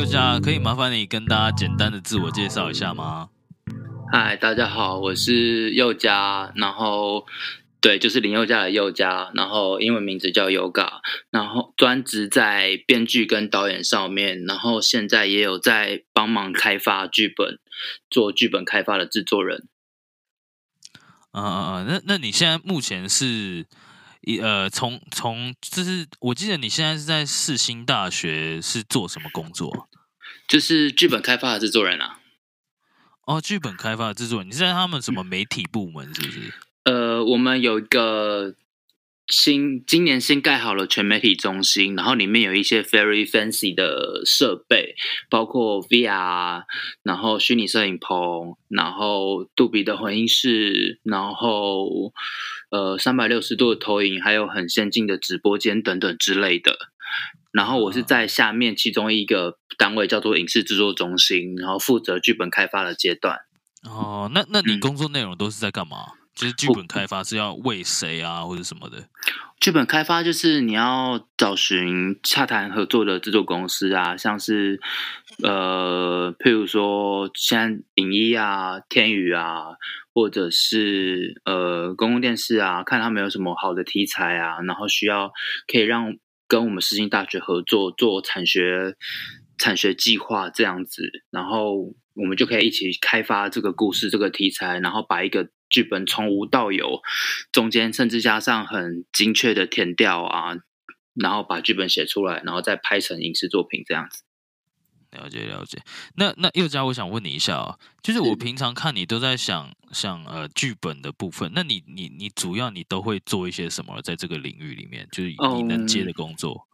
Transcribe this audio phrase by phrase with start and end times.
[0.00, 3.28] 佑嘉，可以麻烦你跟大家简单的自我介绍一下吗？
[4.10, 7.26] 嗨，大家好，我是佑嘉，然后
[7.82, 10.88] 对，就是林宥嘉的宥嘉，然后英文名字叫 Yoga，
[11.30, 17.58] 然后专职在编剧跟导演上面，然后现在也有在帮忙开发剧本，
[18.08, 19.68] 做剧本开发的制作人。
[21.32, 23.66] 嗯嗯嗯，那那你现在目前是？
[24.22, 29.88] 一呃，从从就是我记得你现在是在世新大学是做什么工作？
[30.48, 32.20] 就是剧本开发的制作人啊。
[33.26, 36.52] 哦，剧本开发的制作人，你是在他们什么媒体部门是不是？
[36.84, 38.54] 呃，我们有一个
[39.30, 44.94] 新今年新盖好了全媒体中心，然后里面有一些 very fancy 的设备，
[45.30, 46.64] 包括 VR，
[47.02, 52.12] 然后虚拟摄影棚，然后杜比的混音室，然后。
[52.70, 56.78] 呃，三百六十度的投影，还有很先进的直播间等等之类的。
[57.50, 63.38] 然后我是在下面其中一个单位叫做影视制作中心，然后负责剧本开发的阶段。
[63.82, 66.12] 哦，那那你工作内容都是在干嘛？
[66.34, 69.08] 就是剧本开发是要为谁啊，或者什么的？
[69.60, 74.80] 剧本开发就是你要找寻洽谈合作的制作公司啊，像是
[75.42, 79.76] 呃，譬如说像影一啊、天宇啊。
[80.12, 85.30] 或者是呃公共电视啊，看他们有什么好的题材啊，然后需要
[85.68, 86.16] 可以让
[86.48, 88.96] 跟我们世新大学合作做产学
[89.56, 97.00] 产学计划这样子，然后我们就可以一起开发这个故事这个题材，然后把一个剧本从无到有，
[97.50, 100.56] 中间甚至加上很精确的填调啊，
[101.14, 104.22] 然后把剧本写出来，然后再拍成影视作品这样子。
[105.12, 105.82] 了解了解，
[106.14, 116.68] 那那佑佳，我想问你一下哦，就是我平常看你都在想想呃剧本的部分，那你你你主要你都会做一些什么在这个领域里面，就是你能接的工作？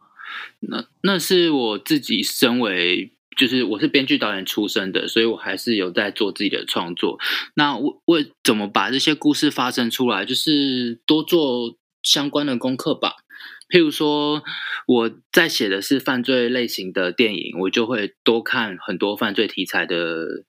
[0.59, 7.19] 那那是我自己身为就是我是编剧导演出身的，所以我还是有在做自己的创作。
[7.55, 10.25] 那我我怎么把这些故事发生出来？
[10.25, 13.13] 就是多做相关的功课吧。
[13.69, 14.43] 譬如说，
[14.87, 20.45] 我在写的是犯罪类型的电影，我就会多看很多犯罪题材的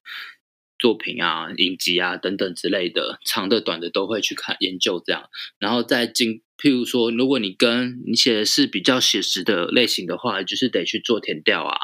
[0.79, 5.29] 作品啊、影集啊等等之类的，长的、短的都会去看研究这样。
[5.59, 11.77] 然后再进，譬如说，如果你跟你写的是比较写实的类型的话，就是得去做填调啊。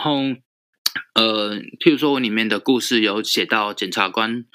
[0.00, 0.14] 然后，
[1.14, 4.46] 呃，譬如说我里面的故事有写到检察官。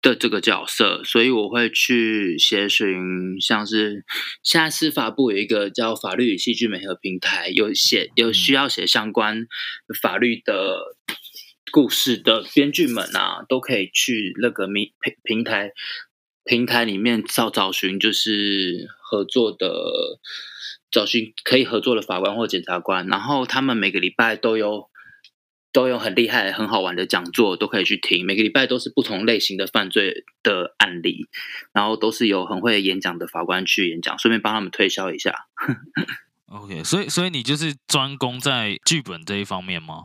[0.00, 4.04] 的这个角色，所以我会去协寻，像是
[4.44, 9.48] 现在司法部有一个叫法律与戏剧美合平台，有写有需要写相关
[10.00, 10.96] 法律的
[11.72, 15.72] 故事的编剧们啊，都可以去那个平平平台
[16.44, 20.20] 平台里面找找寻，就是合作的
[20.90, 24.88] 找寻可以合作的法官或检察官，然后他们每个礼拜都有。
[25.70, 28.24] 都有很厉害、很好玩的讲座，都可以去听。
[28.24, 31.28] 每个礼拜都是不同类型的犯罪的案例，
[31.72, 35.46] 然后都是有很会演讲的法官去演讲，顺便帮他们推销一下。
[36.48, 40.04] OK，所以所以你就是专攻在剧本这一方面吗？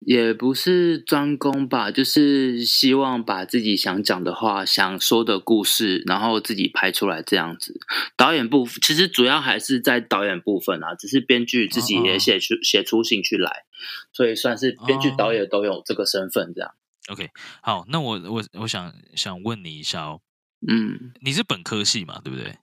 [0.00, 7.78] 也不是专攻吧，就是希望把自己想讲的话、想说的故事，然后自己拍出来这样子。
[8.16, 13.64] 导演部其实主要还是在导演部分啊，只是编剧自己也写出写出兴趣来，
[14.12, 16.70] 所以算是编剧、导演都有这个身份这样。
[17.08, 17.28] OK，
[17.62, 20.20] 好，那我我我想想问你一下哦，
[20.66, 22.56] 嗯，你是本科系嘛，对不对？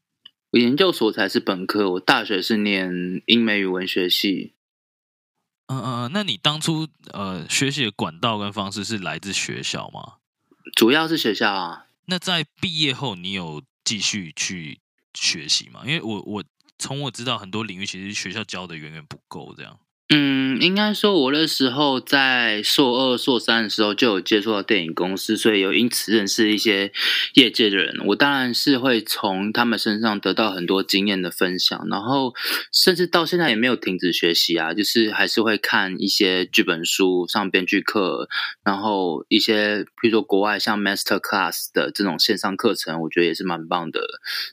[0.52, 4.55] 我研究所才是本科，我大学是念英美语文学系。
[5.68, 10.16] 嗯嗯，那你当初呃学习的管道跟方式是来自学校吗？
[10.76, 11.88] 主要是学校啊。
[12.06, 14.80] 那在毕业后，你有继续去
[15.14, 15.82] 学习吗？
[15.86, 16.44] 因为我我
[16.78, 19.80] 从我知道很多领域，其实学校教的远远不够，这样。
[20.10, 26.92] 嗯，应该说，我那时候在硕二、硕三的时候就有接触到电影公司，所以有因此认识一些
[27.34, 27.98] 业界的人。
[28.06, 32.36] 我当然是会从他们身上得到很多经验的分享，然后
[32.72, 38.30] 甚至到现在也没有停止学习啊，就是还是会看一些剧本书、上编剧课，
[38.64, 44.02] 然后一些比如说国外像 Master Class 的这种线上课程，我觉得也是蛮棒的，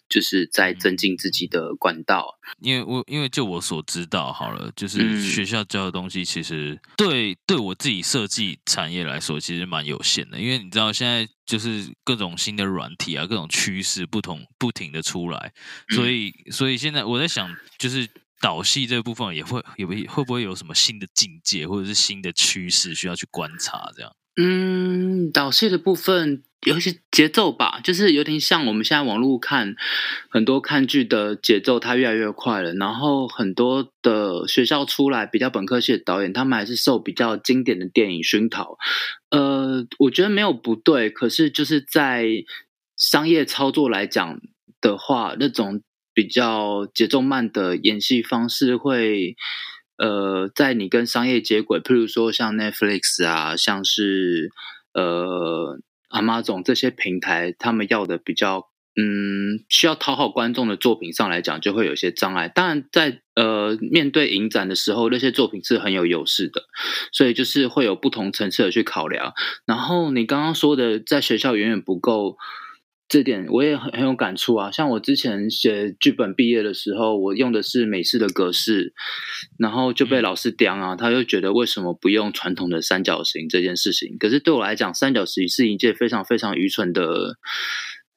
[0.09, 2.39] 就是在增进自己的管道。
[2.61, 10.41] 因为我因为就我所知道，好了，就是嗯学校教的东西，其实对对我自己设计产业来说，其实蛮有限的。
[10.41, 15.53] 因为你知道，现在就是各种新的软体啊，各种趋势不同不停的出来，
[15.91, 18.09] 所以所以现在我在想，就是
[18.41, 23.91] 导戏这部分也会也会会不会有什么新的境界，或者是新的趋势需要去观察？
[23.95, 29.75] 这样，嗯，导戏的部分有一些节奏吧，就是有点像我们现在网络看
[30.31, 32.73] 很多看剧的节奏，它越来越快了。
[32.73, 38.79] 然后很多的学校出来比较本科系的导演，他们还是受比较经典的电影熏陶。
[39.31, 42.27] 呃，我觉得没有不对，可是就是在
[42.97, 44.41] 商业操作来讲
[44.81, 45.83] 的话，那种
[46.15, 49.37] 比较节奏慢的演戏方式会。
[50.03, 54.51] 呃，在你跟商业接轨，譬如说像 Netflix 啊，像是
[54.93, 55.79] 呃
[56.11, 58.67] Amazon 这些平台，他们要的比较
[58.97, 62.49] 嗯需要讨好观众的作品上来讲，就会有些障碍。
[62.49, 66.65] 当然在，呃面对影展的时候，那些作品是很有优势的，
[67.13, 69.33] 所以就是会有不同层次的去考量。
[69.65, 72.37] 然后你刚刚说的，在学校远远不够。
[73.13, 74.71] 这点我也很很有感触啊！
[74.71, 78.95] 像我之前写剧本毕业的时候，我用的是美式的格式，
[79.59, 84.17] 然后就被老师刁啊，他就觉得为什么不用传统的三角形这件事情？
[84.17, 87.37] 可是对我来讲，三角形是一件非常非常愚蠢的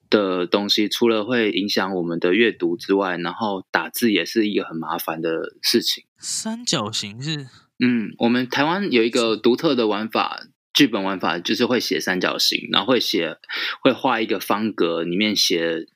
[0.09, 6.05] 的东西，除了会影响我们的阅读之外，然后打字也是一个很麻烦的事情。
[6.19, 7.47] 三角形是
[7.83, 10.47] 嗯，我们台湾有一个独特的玩法。
[10.75, 13.37] 剧本玩法就是会写三角形，然后会写
[13.81, 15.87] 会画一个方格，里面写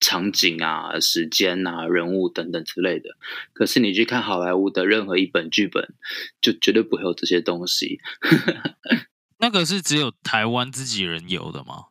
[0.00, 3.10] 场景啊、时间啊、人物等等之类的。
[3.52, 5.92] 可是你去看好莱坞的任何一本剧本，
[6.40, 7.98] 就绝对不会有这些东西。
[9.40, 11.86] 那个是只有台湾自己人有的吗？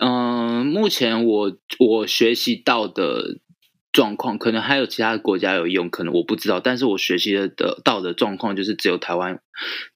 [0.00, 3.40] 嗯、目前我我学习到的
[3.90, 6.60] 状况，可能还有其他国家有用，可能我不知道。
[6.60, 9.40] 但是我学习的得到的状况，就是只有台湾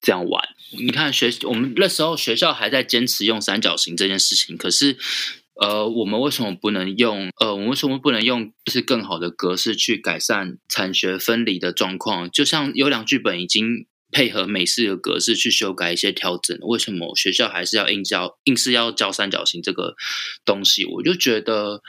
[0.01, 0.43] 这样玩。
[0.79, 4.97] 你看学我们那时候学校还在坚持用三角形这件事情，可是
[5.61, 7.31] 呃，我们为什么不能用？
[7.39, 12.31] 呃，我们为什么不能用就是更好的格式去改善产学分离的状况？
[12.31, 19.95] 就像优良剧本已经配合美式的格式去修改一些调整，为什么学校还是要硬教，硬是要教三角形这个
[20.45, 20.87] 东西？
[20.87, 21.83] 我就觉得。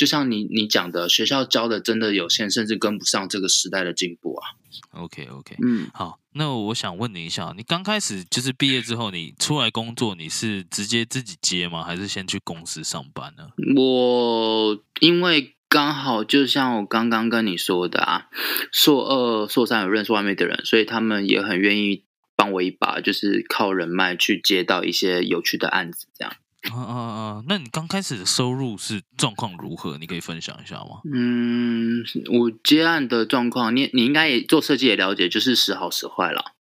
[0.00, 4.56] 就像你你讲的，学校教的真的有限，甚至跟不上这个时代的进步啊。
[4.92, 11.84] OK OK，嗯，好，那我想问你一下，你刚开始就是毕业之后，你出来工作，你是直接自己接吗？
[11.84, 13.50] 还是先去公司上班呢？
[13.76, 18.28] 我因为刚好就像我刚刚跟你说的啊，
[18.72, 22.04] 硕二、硕三有认识外面的人，所以他们也很愿意
[22.34, 26.32] 帮我一把，就是靠人脉去接到一些有趣的案子，这样。
[26.72, 27.42] 啊啊啊！
[27.48, 29.96] 那你刚开始的收入是状况如何？
[29.96, 31.00] 你可以分享一下吗？
[31.10, 32.02] 嗯，
[32.32, 36.52] 我接案的状况，你你应该也做设计也了解，就是时好时坏了。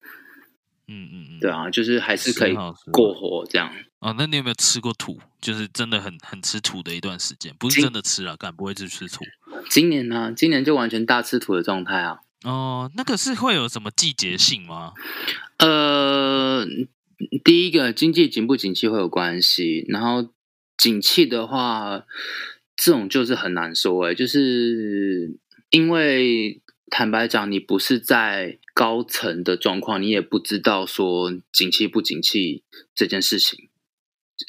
[0.87, 2.55] 嗯嗯嗯，对啊，就是还是可以
[2.93, 3.71] 过活这样。
[3.99, 5.19] 啊，那你有没有吃过土？
[5.41, 9.25] 就是真的很很吃土的一段时间，不是真的吃了，干不会去吃土
[9.69, 12.19] 今年呢，今年就完全大吃土的状态啊。
[12.45, 12.91] 哦。
[12.95, 14.93] 那个是会有什么季节性吗？
[15.59, 16.65] 呃，
[17.45, 20.33] 第一个经济景不景气会有关系，然后
[20.77, 22.05] 景气的话，
[22.77, 25.39] 这种就是很难说诶，就是
[25.71, 26.61] 因为
[26.91, 32.63] 坦白讲，你不是在高层的状况，你也不知道说景气不景气
[32.95, 33.69] 这件事情，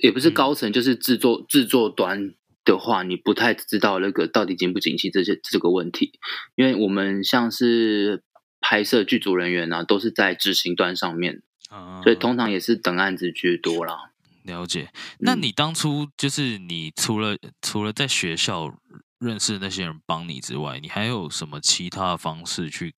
[0.03, 2.33] 也不是嗯高层，就是制作制作端。
[2.65, 6.11] 的话，你不太知道那个到底景不景气这些这个问题，
[6.55, 8.21] 因为我们像是
[8.59, 14.11] 拍摄剧组人员啊，都是在执行端上面，啊，所以通常也是等案子居多啦。
[14.43, 14.91] 了解。
[15.19, 18.73] 那嗯你当初就是你除了除了在学校
[19.19, 22.95] 认识那些人帮你之外，你还有什么其他的方式去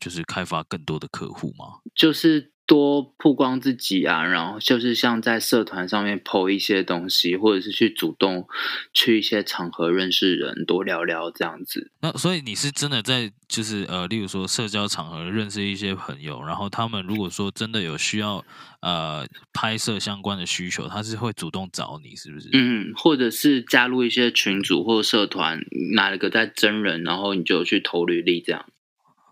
[0.00, 1.80] 就是开发更多的客户吗？
[1.94, 8.46] 就是多曝光自己啊，然后就是像在社团上面 PO 一些东西，或者是去主动
[8.92, 11.90] 去一些场合认识人，多聊聊这样子。
[12.02, 18.44] 那所以你是真的在就是呃，例如说社交场合认识一些朋友，然后他们如果说真的有需要
[18.82, 22.50] 呃拍摄相关的需求，他是会主动找你，是不是？
[22.52, 25.58] 嗯，或者是加入一些群组或社团，
[25.94, 28.66] 哪一个在真人，然后你就去投履历这样。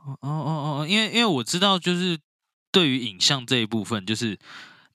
[0.07, 2.16] 哦哦哦哦，因为因为我知道，就是
[2.76, 4.38] 对于影像这一部分，就是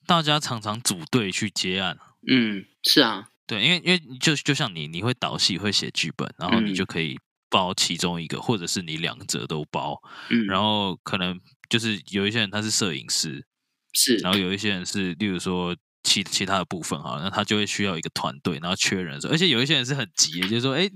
[0.05, 1.97] 大家常常组队去接案。
[2.29, 7.17] 嗯，是啊，对，因为因为就就像你，你会导戏，会写剧本，然后你嗯就可以
[7.49, 9.99] 包其中一个，或者是你两者都包。
[10.29, 11.39] 嗯，然后可能
[11.71, 13.43] 就是有一些人他是摄影师，
[13.93, 20.87] 是，然后有一些人是，例如说其其他的部分哈，那他就会需要一个团队，然后缺人的时候，而且有一些人是很急的，就是说，哎，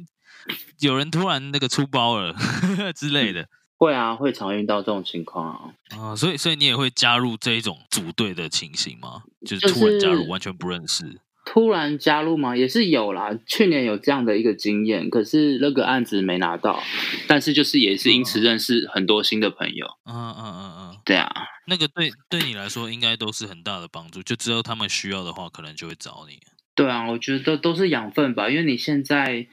[0.81, 2.35] 有人突然那个出包了
[2.95, 5.59] 之类的会啊，会常遇到这种情况啊。
[5.97, 9.23] 啊、所以所以你也会加入这一种组队的情形吗？
[9.45, 11.19] 就是突然加入，是完全不认识。
[11.45, 12.57] 突然加入吗？
[12.57, 16.81] 也是有啦，去年有这样的一个经验，可是那个案子没拿到，
[17.27, 19.85] 但是就是也是因此认识很多新的朋友。
[20.05, 21.31] 嗯嗯嗯嗯，对啊，
[21.67, 26.39] 那个对对你来说应该都是很大的帮助，就之后他们需要的话，可能就会找你。
[26.73, 29.45] 对啊，我觉得都是养分吧，因为你现在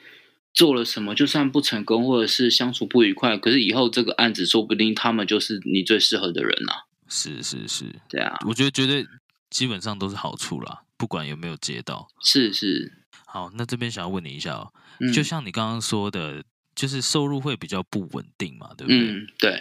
[0.54, 6.86] 做了什么，就算不成功或者是相处不愉快，可是以后这个案子说不定他们就是你最适合的人啊。
[7.08, 9.06] 是是是，对啊，我觉得绝对
[9.50, 12.08] 基本上都是好处啦，不管有没有接到。
[12.22, 12.92] 是是，
[13.26, 16.42] 好，那这边想要问你一下哦，嗯，就像你刚刚说的，
[16.74, 18.98] 就是收入会比较不稳定嘛，对不对？
[18.98, 19.60] 嗯，对。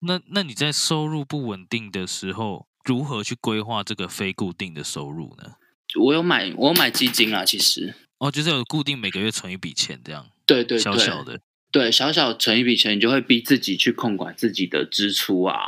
[0.00, 5.52] 那那你在收入不稳定的时候，如何去规划这个非固定的收入呢？
[6.00, 7.94] 我有买，我有买基金啊，其实，
[8.24, 11.38] 哦，就是有固定每个月存一笔钱，这样对对对，小小的。
[11.70, 15.58] 对，小小存一笔钱，你就会逼自己去控管自己的支出啊，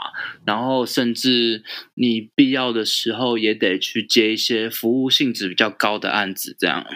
[0.46, 1.62] 然后甚至
[1.94, 6.86] 你必要的时候也得去接一些服务性质比较高的案子，这样。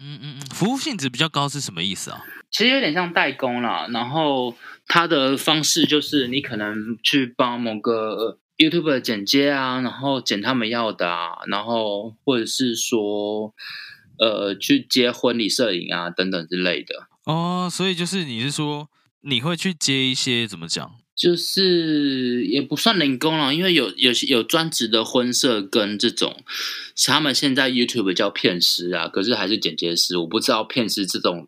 [0.00, 2.24] 嗯嗯嗯，服务性质比较高是什么意思啊？
[2.50, 13.52] 其实有点像代工啦，然后它的方式就是你可能去帮某个 YouTube 剪接啊，然后剪他们要的啊，然后或者是说
[14.20, 17.08] 呃去接婚礼摄影啊等等之类的。
[17.24, 18.88] 哦，所以就是你是说
[19.22, 20.92] 你会去接一些怎么讲？
[21.16, 26.42] 就是也不算零工了，因为有有有专职的婚摄跟这种，
[27.06, 31.46] 他们现在 YouTube 叫片师啊，可是还是剪接师，我不知道片师这种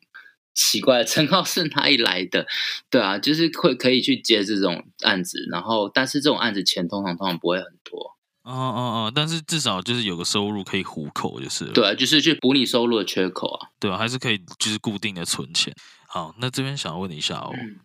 [0.53, 2.47] 奇怪的称号是哪里来的。
[2.91, 13.69] 对啊，就是会可以去接这种案子，然后但是这种案子钱通常通常不会很多，哦哦哦，但是至少就是有个收入可以糊口，就是对啊，就是去补你收入的缺口啊。
[13.79, 15.75] 对啊，还是可以就是固定的存钱。
[16.09, 17.81] 好，那这边想问你一下哦，嗯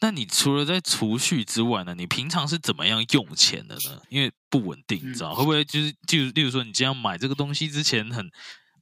[0.00, 4.02] 那你除了在储蓄之外呢，你平常是怎么样用钱的呢？
[4.08, 8.28] 因为不稳定，你知道会不会就是就例如说你这样买这个东西之前很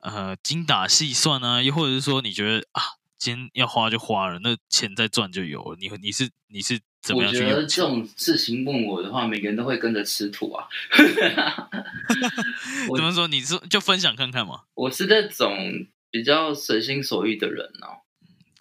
[0.00, 2.82] 呃精打细算啊，又或者是说你觉得啊
[3.18, 7.82] 今天要花就花了，那钱再赚就有了，你你是你是怎么觉得这？
[7.82, 10.68] 种事情问我的话，每个人都会跟着吃土啊。
[12.88, 13.26] 我怎么说？
[13.26, 14.62] 你是就分享看看嘛？
[14.74, 18.04] 我是那种比较随心所欲的人哦。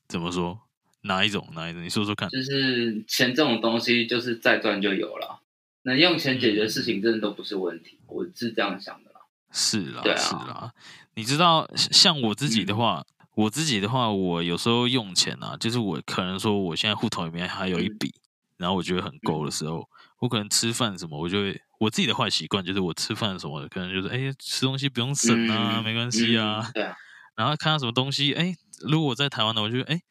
[0.08, 0.62] 怎么说？
[1.02, 1.48] 哪一种？
[1.54, 1.84] 哪一种？
[1.84, 2.30] 你说说看。
[2.30, 5.42] 就是钱这种东西，就是再赚就有了，
[5.84, 8.00] 能用钱解决的事情，真的都不是问题。
[8.08, 9.20] 我是这样想的啦。
[9.52, 10.72] 是啦，对啊是啦。
[11.16, 13.06] 你知道，像我自己的话，
[13.36, 18.14] 我自己的话，我有时候用钱啊，就是我可能说我现在户头里面还有一嗯笔，
[18.60, 19.84] 然后我觉得很够的时候，
[20.20, 26.62] 我可能吃饭什么，我就会我自己的坏习惯就是我吃饭什么的，可能就是哎吃东西不用省啊，嗯没关系啊。
[26.64, 26.96] 嗯对啊，
[27.36, 30.02] 然后看到什么东西，哎，如果我在台湾的，我就哎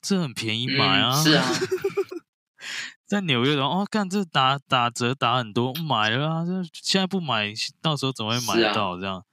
[0.00, 1.46] 这很便宜买啊，嗯是啊，
[3.06, 6.44] 在纽约的话，哦，干这打打折打很多，买了啊！
[6.46, 9.24] 这现在不买，到时候怎么会买到这样？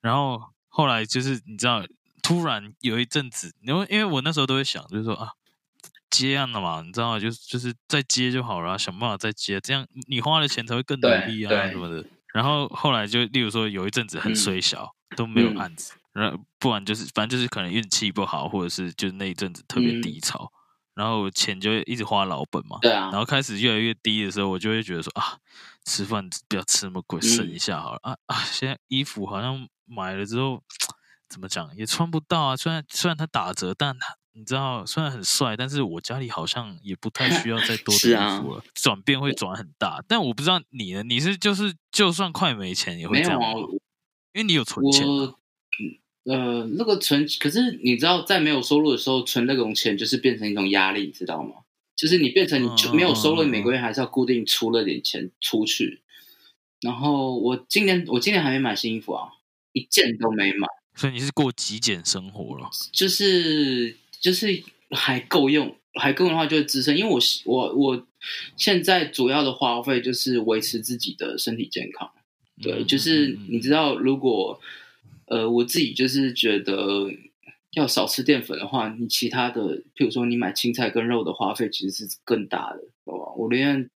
[0.00, 1.82] 然后后来就是你知道，
[2.22, 5.30] 突然有一阵子，因为因为我那时候都会想，就是说啊，
[6.22, 7.18] 接案了嘛，你知道吗？
[7.18, 12.04] 就是就是再接就好了啊、想办法再接，这样你花的钱才会更努对力啊什么的。
[12.32, 20.50] 然后后来就例如说有一阵子很嗯衰小，都没有嗯案子，然后不然就是反正就是可能运气不好，或者是就那一阵子特别嗯低潮，
[20.94, 22.78] 然后钱就一直花老本嘛。
[22.82, 25.38] 对啊然，后开始越来越低的时候，我就会觉得说啊，
[25.84, 28.36] 吃饭不要吃那么贵，省一嗯下好了、啊啊！
[28.44, 30.62] 现在衣服好像买了之后，
[31.28, 32.56] 怎么讲也穿不到啊。
[32.56, 40.04] 虽然虽然它打折，但它你知道，虽然很帅，但是我家里好像也不太需要再多的衣是啊服了，转变会转很大。
[40.08, 43.52] 但我不知道你呢，你是就是就算快没钱也会这样吗？
[44.32, 45.06] 因为你有存钱、
[46.24, 51.56] 呃那个存，可是你知道，在没有收入的时候存那种钱，就是变成一种压力，你知道吗？
[51.94, 56.02] 就是你变成你就没有收入，你每个月还是要固定出了点钱出去。
[56.80, 59.28] 然后我今年我今年还没买新衣服啊，
[59.72, 62.68] 一件都没买，所以你是过极简生活了。
[62.90, 66.96] 就是就是还够用，还够用的话就是支撑。
[66.96, 68.06] 因为我我我
[68.56, 72.10] 现在主要的花费就是维持自己的身体健康。
[72.62, 74.58] 对，嗯就是你知道，如果
[75.26, 77.10] 呃我自己就是觉得
[77.72, 83.34] 要少吃淀粉的话，你其他的，譬如说你买青菜跟肉的花费其实是更大的，懂吧？
[83.36, 83.90] 我宁愿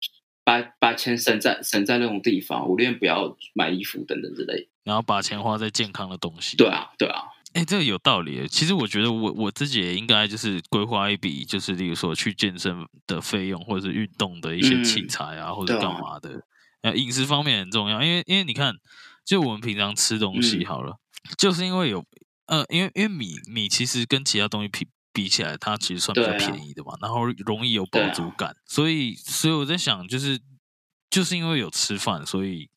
[0.43, 4.67] 把把钱省在省在那种地方，我宁愿不要买衣服等等之类。
[4.83, 6.57] 然后把钱花在健康的东西。
[6.57, 7.23] 对啊，对啊。
[7.57, 8.47] 哎，这个有道理。
[8.49, 16.43] 其实我觉得我我自己也应该就是规划一笔，就是例如说去健身的费用，或者是运动的一些器材啊，或者干嘛的。
[16.83, 18.75] 呃，饮食方面很重要，因为因为你看，
[19.25, 20.99] 就我们平常吃东西好了，
[21.39, 22.05] 就是因为有
[22.45, 30.39] 呃，因为因为米米其实跟其他东西比比起来，它其实算比较便宜的嘛，然后容易有饱足感，所以所以我在想，就是
[31.09, 32.69] 就是因为有吃饭，所以。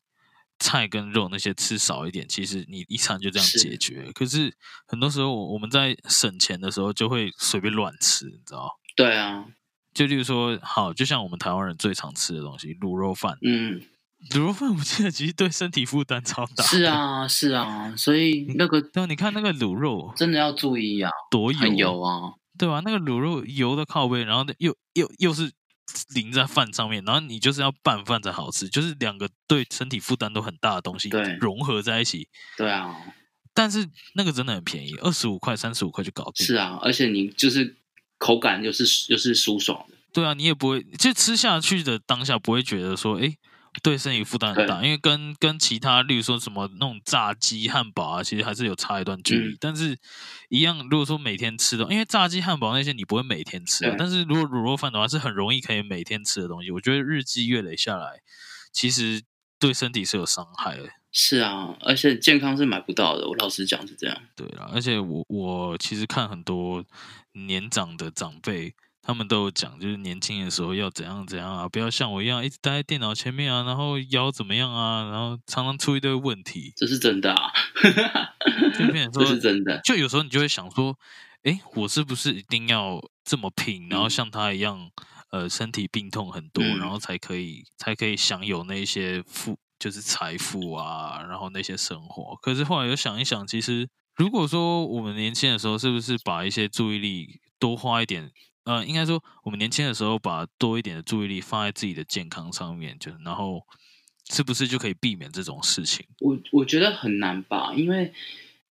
[0.59, 4.11] 菜跟肉那些吃少一点，其实你一餐就这样解决。
[4.13, 4.53] 可是
[4.87, 9.45] 很多时候我们在省钱的时候就会随便乱吃，你知道对啊，
[9.93, 13.37] 就例如说，好，就像我们台湾人最常吃的东西卤肉饭。
[13.41, 13.81] 嗯，
[14.31, 16.63] 卤肉饭我记得其实对身体负担超大。
[16.63, 22.81] 是啊，是啊，所以那个，对，你看那个卤肉真的要注意啊，多油啊，对吧？
[22.83, 25.51] 那个卤肉油的靠背，然后又又又是。
[26.13, 32.27] 淋在饭上面，然后你就是要拌饭才好吃，就是两个对身体负担都很大的东西融合在一起。
[32.57, 32.95] 对啊，
[33.53, 36.45] 但是那个真的很便宜，二十五块、三十五块就搞定。
[36.45, 37.75] 是啊，而且你就是
[38.17, 39.95] 口感又是又是舒爽的。
[40.13, 43.35] 对啊，你也不会就吃下去的当下不会觉得说，哎。
[43.83, 49.55] 对身体负担很大，因为跟跟其他，例如说什么那种炸鸡汉堡啊，其实还是有差一段距离。
[49.59, 49.97] 但是，
[50.49, 56.71] 一样，如果说每天吃的，因为炸鸡汉堡那些你不会每天吃，但是如果卤肉饭的话，是很容易可以每天吃的东西。
[56.71, 58.21] 我觉得日积月累下来，
[58.71, 59.21] 其实
[59.59, 60.89] 对身体是有伤害的。
[61.11, 63.27] 是啊，而且健康是买不到的。
[63.27, 64.21] 我老实讲是这样。
[64.35, 66.83] 对啊，而且我我其实看很多
[67.33, 68.73] 年长的长辈。
[69.09, 76.71] 他们都有讲，就是年轻的时候要怎样怎样啊，不要像我一样一直待在电脑前面啊，然后腰怎么样啊，然后常常出一堆问题。
[76.75, 77.51] 这是真的啊
[79.11, 79.81] 这是真的。
[79.83, 80.95] 就有时候你就会想说，
[81.41, 84.91] 哎，我是不是一定要这么拼，然后像他一样，
[85.31, 92.35] 呃，身体病痛很多，然后才可以才可以享有那些富，就是财富啊，然后那些生活。
[92.43, 98.29] 可是后来又想一想，其实如果说我们年轻的时候，是不是把一些注意力多花一点？
[98.65, 103.65] 呃，应该说，我们年轻的时候把多一点的注意力放在自己的健康上面，就然后
[104.29, 106.05] 是不是就可以避免这种事情？
[106.19, 108.13] 我我觉得很难吧，因为。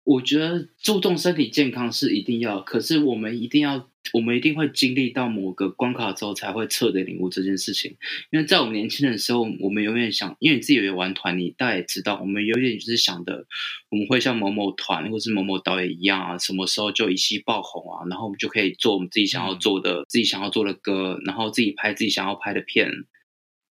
[0.05, 7.96] 我觉得注重身体健康是一定要，可是我们一定要，我们一定会经历到某个关卡之后，才会彻底领悟这件事情。
[8.29, 13.46] 因为在我们年轻的时候，我们永远想，因为你自己有玩团，你大概也知道，我们有点就是想的，
[13.89, 22.92] 我们会像某某团或是某某导演一样啊，什么时候就一夕爆红啊，然后我们就可以做我们自己想要做的、自己想要做的歌，然后自己拍自己想要拍的片。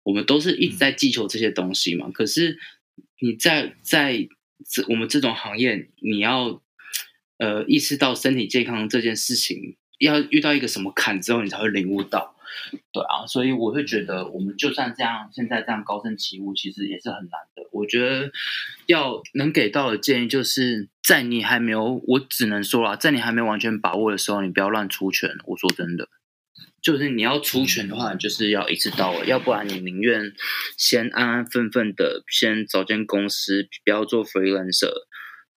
[0.03, 2.11] 我们都是一直在祈求这些东西嘛。
[2.11, 2.59] 可是
[3.19, 4.29] 你在在。
[4.67, 6.61] 这我们这种行业，你要
[7.37, 12.35] 呃意识到身体健康这件事情，要遇到一个什么坎之后，你才会领悟到，
[12.91, 17.67] 对啊，所以我会觉得，我们就算这样，现在这样高声起舞，其实也是很难的。
[17.71, 18.31] 我觉得
[18.87, 25.29] 要能给到的建议，就是在你还没有，我只能说啦，在你还没有完全把握的时候，你不要乱出拳。
[25.45, 26.09] 我说真的。
[26.81, 30.33] 就是你要出拳的话，就是要一次到位，要不然你宁愿
[30.77, 34.91] 先安安分分的先找间公司，不要做 freelancer，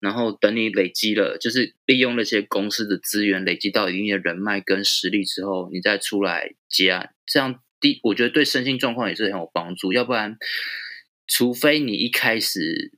[0.00, 9.92] 然后等你累积了，就是利用那些公司的资源，累积到一定的人脉跟实力之后，你再出来接案，这样第我觉得对身心状况也是很有帮助。
[9.92, 10.36] 要不然，
[11.26, 12.92] 除非你一开始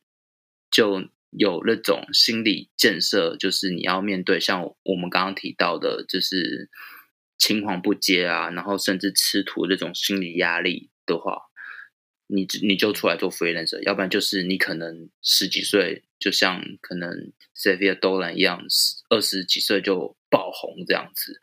[0.71, 6.71] 就有那种心理建设，就是你要面对像我们刚刚提到的，就是。
[7.39, 11.43] 青黄不接啊，然后甚至吃土这种心理压力的话，
[12.27, 18.65] 你你就出来做 freelancer，要不然就是你可能十几岁，就像可能 Savia Dolan 一样，
[19.09, 21.41] 二十几岁就爆红这样子。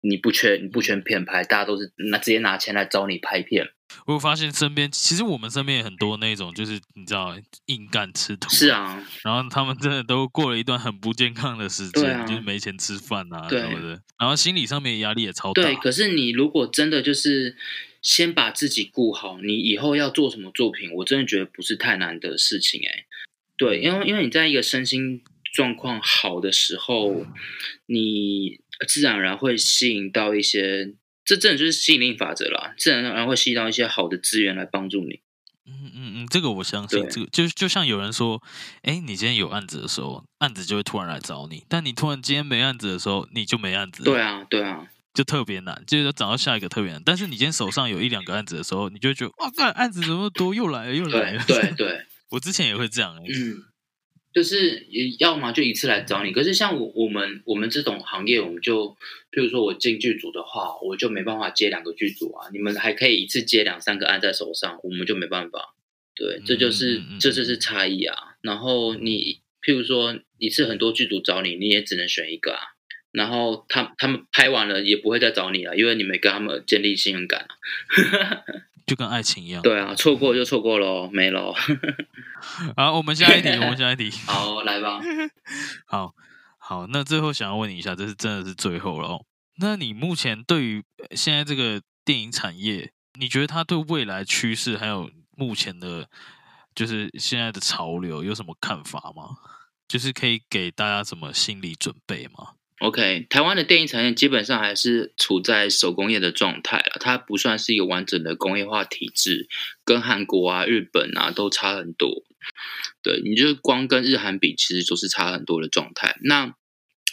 [0.00, 3.70] 你不缺你不缺片拍，大家都是拿直接拿钱来找你拍片。
[4.06, 7.34] 我发现身边其实我们身边也很多那种，就是你知道
[7.66, 8.48] 硬干吃土。
[8.50, 15.62] 是啊，然后他们真的都过了一段很不健康的时间，就是没钱吃饭啊什么的，然后心理上面压力也超大。
[15.62, 17.56] 对，可是你如果真的就是
[18.02, 23.04] 先把自己顾好，你以后要做什么作品，我真的觉得不是太难的事情哎。
[23.56, 25.22] 对，因为因为你在一个身心
[25.54, 27.26] 状况好的时候，
[27.86, 28.60] 你。
[28.88, 32.74] 自然而然会吸引到一些，这真的就是吸引力法则啦。
[32.76, 35.20] 自然而然会吸引到一些好的资源来帮助你。
[35.66, 37.08] 嗯嗯嗯，这个我相信。
[37.08, 38.42] 这个就就像有人说，
[38.82, 44.02] 哎，你今天有案子的时候，案子就会突然来找你；但你突然今天没案子的时候，你就没案子。
[44.02, 47.02] 对啊，对啊，就特别难，就是找到下一个特别难。
[47.02, 51.42] 但是你今天手上有一两个案子的时候，你就觉得哇，案子怎么多，又来了，又来了。
[51.46, 53.16] 对对， 我之前也会这样。
[53.16, 53.64] 嗯。
[54.34, 54.84] 就是
[55.20, 56.32] 要么就一次来找你。
[56.32, 58.88] 可是像我我们我们这种行业，我们就
[59.30, 62.48] 譬如说我进剧组的话，我就没办法接两个剧组啊。
[62.52, 65.76] 你们还可以一次接两三个案在手上，我们就没办法。
[66.16, 68.16] 对，这就是这就是差异啊。
[68.42, 72.60] 然后你譬如说一次很多剧组找你，你也只能选一个啊。
[73.12, 78.42] 然后他他们拍完了也不会再找你了，因为你没跟他们建立信任感啊。
[78.86, 79.62] 就跟爱情一样。
[79.62, 81.54] 对啊，错过就错过喽，没喽。
[82.76, 84.10] 好，我们下一题， 我们下一题。
[84.26, 85.00] 好，来吧。
[85.86, 86.14] 好
[86.58, 89.24] 好，那最后想要问你一下，这是真的是最后了哦。
[89.58, 96.08] 那你目前对于现在这个电影产业，你觉得它对未来趋势还有目前的，
[96.74, 99.36] 就是现在的潮流有什么看法吗？
[99.86, 109.48] 就是可以给大家什么心理准备吗？OK，台湾的电影产业基本上还是处在手工业的状态了，它不算是一个完整的工业化体制，
[109.84, 112.24] 跟韩国啊、日本啊都差很多。
[113.00, 116.18] 对，你就光跟日韩比，其实都是差很多的状态。
[116.24, 116.54] 那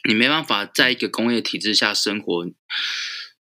[0.07, 2.45] 你没办法在一个工业体制下生活，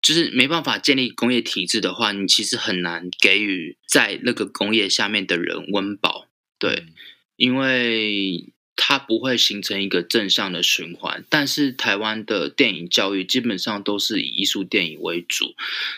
[0.02, 6.28] 就是没办法建立工业体制的话，你其实很难给予在那个工业下面的人温饱。
[6.60, 6.88] 对，
[7.38, 8.54] 因为。
[8.84, 15.54] 它不会形成一个正向的循环，但是台湾的电影教育基本上都是以艺术电影为主。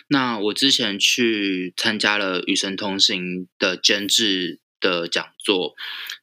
[0.09, 3.23] 那我之前去参加了《与神同行》
[3.57, 5.75] 的监制的讲座，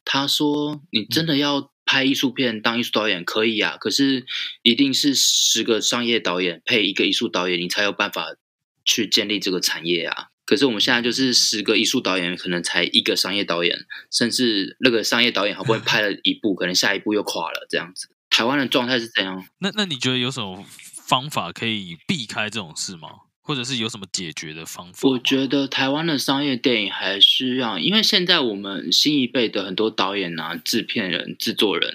[0.04, 4.26] 他说：“你真的要拍艺术片当艺术导演可以啊，可是
[4.60, 8.36] 一定是十个商业导演配一个艺术导演，你才有办法
[8.84, 18.08] 去建立这个产业啊。”可是我们现在就是十个艺术导演，可能才一个商业导演，甚至那个商业导演好不容易拍了一部，可能下一部又垮了，这样子。
[18.30, 19.46] 台湾的状态是怎样？
[19.60, 20.66] 那那你觉得有什么
[21.06, 23.10] 方法可以避开这种事吗？
[23.40, 25.08] 或者是有什么解决的方法？
[25.08, 31.94] 我觉得台湾的商业电影还需要，因为现在我们新一辈的很多导演啊、制片人、制作人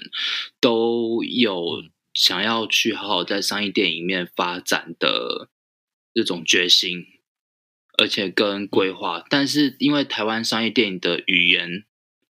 [0.62, 5.50] 都有想要去好好在商业电影里面发展的
[6.14, 7.04] 这种决心。
[7.98, 11.84] 而且跟规划，但是因为台湾商业电影的语言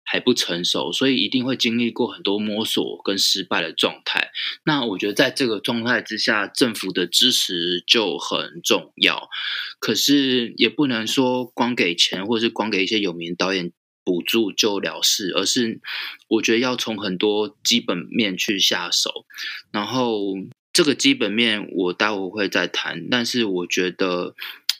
[0.02, 4.30] 还不成熟，所以一定会经历过很多摸索跟失败的状态。
[4.64, 9.30] 那我觉得在这个状态之下，政府的支持就很重要。
[9.78, 13.72] 可是也不能说光给钱，或是光给一些有名导演
[14.04, 15.80] 补助就了事，而是
[16.28, 19.24] 我觉得要从很多基本面去下手。
[19.72, 20.34] 然后
[20.74, 24.34] 这个基本面我待会会再谈，但是我觉得。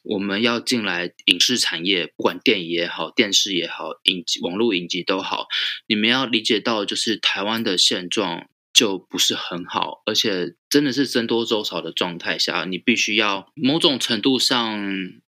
[0.04, 5.46] 我们要进来影视产业，不管电影也好，电视也好，影集、网络影集都好，
[5.86, 14.78] 你们要理解到，就是台湾的现状就不是很好，而且真的是僧多粥少的状态下，你必须要某种程度上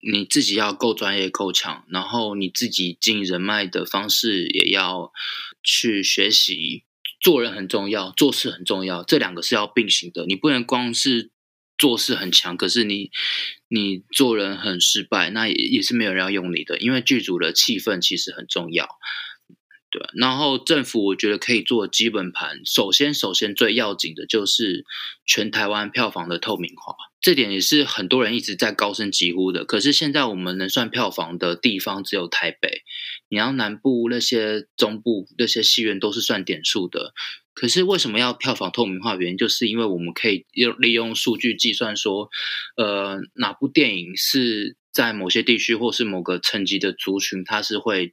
[0.00, 5.12] 你自己要够专业、够强，然后你自己进人脉的方式也要
[5.62, 6.82] 去学习。
[7.20, 11.30] 做人很重要，做事很重要，这两个是要并行的，你不能光是。
[11.76, 13.10] 做事很强，可是你
[13.68, 18.88] 你做人很失败，那也也是没有人要用你的，因为剧组的气氛其实很重要，
[19.90, 20.02] 对。
[20.14, 24.84] 然后政府我觉得可以做基本盘，首先首先最要紧的就是
[25.26, 29.64] 全台湾票房的透明化，这点也是很多人一直在高声疾呼的。
[29.64, 32.83] 可是现在我们能算票房的地方只有台北，
[33.28, 37.14] 你要南部那些中部那些戏院都是算点数的。
[37.52, 39.14] 可是为什么要票房透明化？
[39.14, 42.28] 原因就是因为我们可以用利用数据计算说，
[42.76, 48.12] 呃，哪部电影是在某些地区或是某个层级的族群，它是会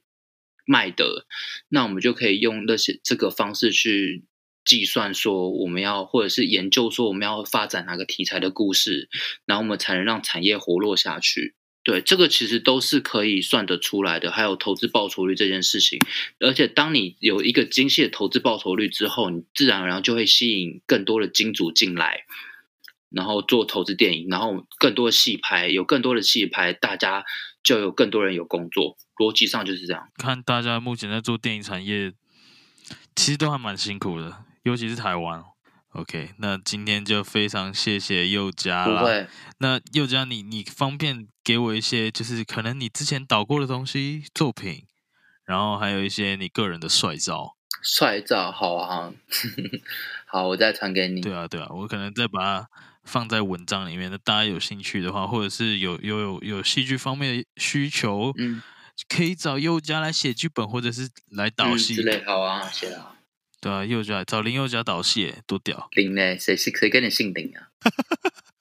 [0.64, 1.26] 卖的，
[1.68, 4.24] 那我们就可以用那些这个方式去
[4.64, 9.08] 计算说，我们要或者是研究说我们要发展哪个题材的故事，
[9.44, 11.56] 然后我们才能让产业活络下去。
[11.84, 14.30] 对，这个其实都是可以算得出来的。
[14.30, 15.98] 还有投资报酬率这件事情，
[16.38, 22.24] 而且当你有一个精细的投资报酬率之后，你自然而然就会吸引更多的金主进来，
[23.10, 27.24] 然后做投资电影，然后更多的戏拍，有更多的戏拍，大家
[27.64, 28.96] 就有更多人有工作。
[29.16, 30.08] 逻辑上就是这样。
[30.16, 32.12] 看大家目前在做电影产业，
[33.16, 35.42] 其实都还蛮辛苦的，尤其是台湾。
[35.92, 39.28] OK，那今天就非常谢谢佑嘉了。
[39.58, 44.86] 那佑嘉，你你方便给我一些，就是可能你之前导过的东西作品，
[45.44, 47.56] 然后还有一些你个人的帅照。
[47.82, 49.12] 帅照，好啊，
[50.24, 51.20] 好，我再传给你。
[51.20, 52.68] 对啊，对啊，我可能再把它
[53.04, 54.10] 放在文章里面。
[54.10, 58.62] 那大家有兴趣的话，或者是有有有有戏剧方面的需求，嗯，
[59.10, 62.24] 可以找佑嘉来写剧本，或者是来导戏之类。
[62.24, 63.11] 好啊，写啊。
[63.62, 65.88] 对啊，右脚找林宥嘉导戏，多屌！
[65.92, 66.36] 林呢？
[66.36, 67.68] 谁是谁跟你姓林啊？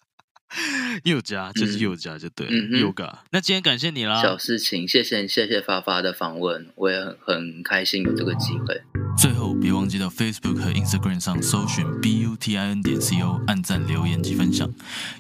[1.04, 3.14] 佑家就是又加就对了嗯哼，Yoga。
[3.32, 8.82] 那今天感谢你啦小，事情，谢谢谢谢发发的访问，我也很很开心有这个机会。
[9.18, 14.70] 最后别忘记到 Facebook 和 Instagram 上搜寻 B U T I N 点 C O，按赞、留言及分享，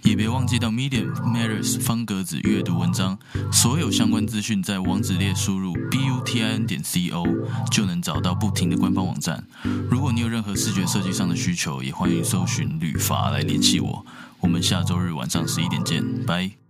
[0.03, 3.17] 也别忘记到 Medium Matters 方格子阅读文章，
[3.51, 7.25] 所有相关资讯在网址列输入 B U T I N 点 C O
[7.69, 9.45] 就能找到不停的官方网站。
[9.89, 14.05] 如果你有任何视觉设计上的需求，也欢迎搜寻旅法来联系我。
[14.41, 16.60] 我们下周日晚上十一点见，拜。